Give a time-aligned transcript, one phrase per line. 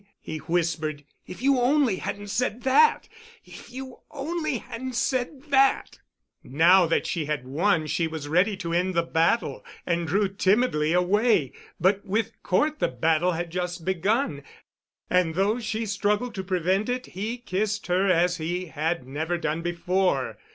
[0.19, 1.03] he whispered.
[1.27, 5.99] "If you only hadn't said that—if you only hadn't said that——"
[6.43, 10.91] Now that she had won she was ready to end the battle, and drew timidly
[10.91, 11.51] away.
[11.79, 14.41] But with Cort the battle had just begun.
[15.07, 19.61] And though she struggled to prevent it, he kissed her as he had never done
[19.61, 20.39] before.